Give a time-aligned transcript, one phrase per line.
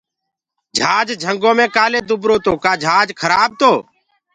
[0.77, 3.71] جھاج جھنٚگو مي ڪآلي دُبرو تو ڪآ جھاج کرآب تو